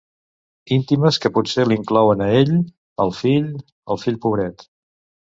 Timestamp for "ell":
2.37-2.49